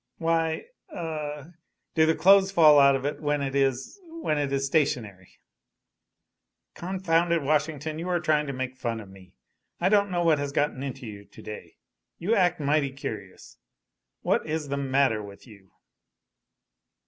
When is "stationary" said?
4.65-5.39